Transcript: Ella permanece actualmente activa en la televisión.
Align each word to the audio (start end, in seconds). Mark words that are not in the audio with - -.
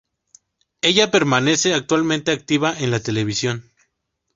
Ella 0.81 1.11
permanece 1.11 1.75
actualmente 1.75 2.31
activa 2.31 2.73
en 2.75 2.89
la 2.89 3.01
televisión. 3.01 3.69